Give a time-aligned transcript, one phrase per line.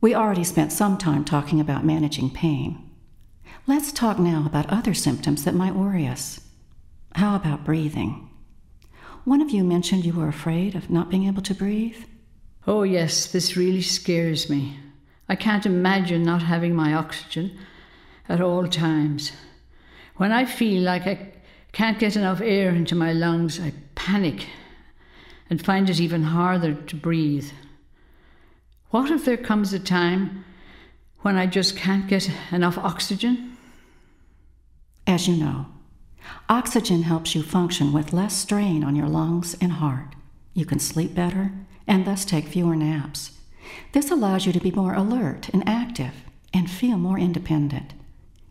[0.00, 2.90] We already spent some time talking about managing pain.
[3.66, 6.40] Let's talk now about other symptoms that might worry us.
[7.16, 8.30] How about breathing?
[9.24, 11.98] One of you mentioned you were afraid of not being able to breathe.
[12.66, 14.78] Oh, yes, this really scares me.
[15.28, 17.58] I can't imagine not having my oxygen
[18.26, 19.32] at all times.
[20.16, 21.32] When I feel like I
[21.72, 24.46] can't get enough air into my lungs, I panic
[25.50, 27.50] and find it even harder to breathe.
[28.90, 30.44] What if there comes a time
[31.20, 33.56] when I just can't get enough oxygen?
[35.06, 35.66] As you know,
[36.48, 40.16] oxygen helps you function with less strain on your lungs and heart.
[40.54, 41.52] You can sleep better
[41.86, 43.38] and thus take fewer naps.
[43.92, 47.94] This allows you to be more alert and active and feel more independent.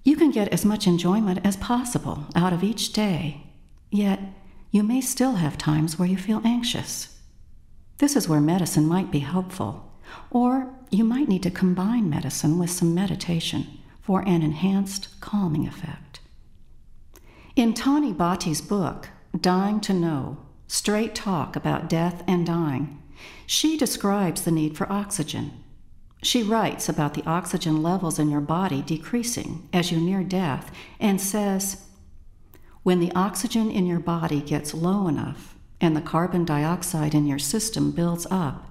[0.05, 3.43] You can get as much enjoyment as possible out of each day,
[3.91, 4.21] yet
[4.71, 7.19] you may still have times where you feel anxious.
[7.97, 9.88] This is where medicine might be helpful
[10.31, 13.67] or you might need to combine medicine with some meditation
[14.01, 16.19] for an enhanced calming effect.
[17.55, 23.01] In Tani Bhatti's book, Dying to Know Straight Talk About Death and Dying,
[23.45, 25.63] she describes the need for oxygen.
[26.21, 31.19] She writes about the oxygen levels in your body decreasing as you near death and
[31.19, 31.85] says,
[32.83, 37.39] When the oxygen in your body gets low enough and the carbon dioxide in your
[37.39, 38.68] system builds up,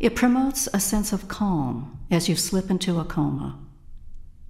[0.00, 3.58] it promotes a sense of calm as you slip into a coma.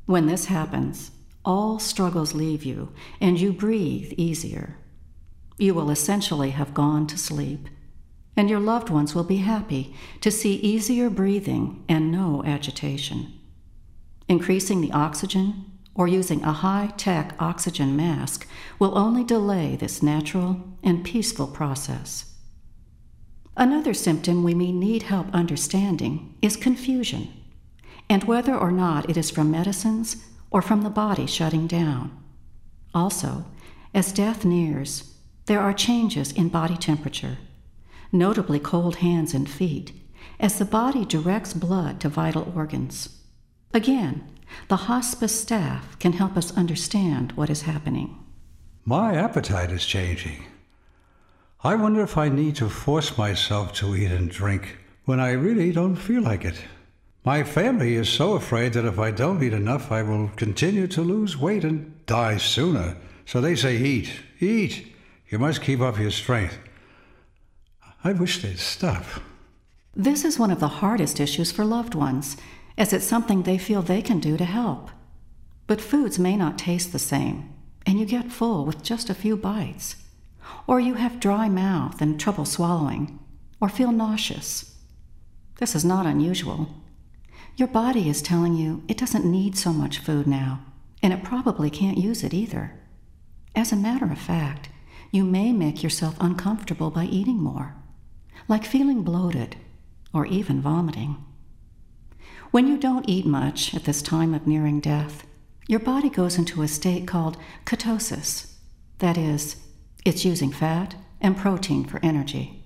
[0.06, 1.10] When this happens,
[1.44, 4.76] all struggles leave you and you breathe easier.
[5.56, 7.68] You will essentially have gone to sleep,
[8.36, 13.32] and your loved ones will be happy to see easier breathing and no agitation.
[14.28, 18.46] Increasing the oxygen or using a high tech oxygen mask
[18.78, 22.34] will only delay this natural and peaceful process.
[23.58, 27.32] Another symptom we may need help understanding is confusion,
[28.08, 32.16] and whether or not it is from medicines or from the body shutting down.
[32.94, 33.46] Also,
[33.92, 35.12] as death nears,
[35.46, 37.38] there are changes in body temperature,
[38.12, 39.90] notably cold hands and feet,
[40.38, 43.08] as the body directs blood to vital organs.
[43.74, 44.24] Again,
[44.68, 48.24] the hospice staff can help us understand what is happening.
[48.84, 50.44] My appetite is changing.
[51.64, 55.72] I wonder if I need to force myself to eat and drink when I really
[55.72, 56.54] don't feel like it.
[57.24, 61.02] My family is so afraid that if I don't eat enough, I will continue to
[61.02, 62.96] lose weight and die sooner.
[63.26, 64.08] So they say, Eat,
[64.38, 64.94] eat.
[65.30, 66.56] You must keep up your strength.
[68.04, 69.04] I wish they'd stop.
[69.96, 72.36] This is one of the hardest issues for loved ones,
[72.78, 74.90] as it's something they feel they can do to help.
[75.66, 77.52] But foods may not taste the same,
[77.84, 79.96] and you get full with just a few bites
[80.66, 83.18] or you have dry mouth and trouble swallowing,
[83.60, 84.76] or feel nauseous.
[85.58, 86.68] This is not unusual.
[87.56, 90.60] Your body is telling you it doesn't need so much food now,
[91.02, 92.78] and it probably can't use it either.
[93.54, 94.68] As a matter of fact,
[95.10, 97.74] you may make yourself uncomfortable by eating more,
[98.46, 99.56] like feeling bloated
[100.12, 101.16] or even vomiting.
[102.50, 105.26] When you don't eat much at this time of nearing death,
[105.66, 107.36] your body goes into a state called
[107.66, 108.54] ketosis.
[109.00, 109.56] That is,
[110.08, 112.64] it's using fat and protein for energy.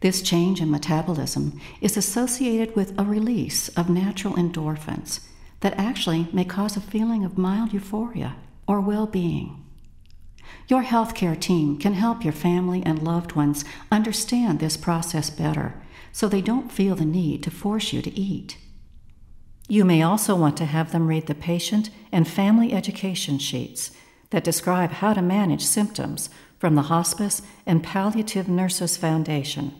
[0.00, 5.20] This change in metabolism is associated with a release of natural endorphins
[5.60, 9.64] that actually may cause a feeling of mild euphoria or well being.
[10.68, 15.74] Your healthcare team can help your family and loved ones understand this process better
[16.12, 18.56] so they don't feel the need to force you to eat.
[19.68, 23.92] You may also want to have them read the patient and family education sheets
[24.30, 29.74] that describe how to manage symptoms from the Hospice and Palliative Nurses Foundation.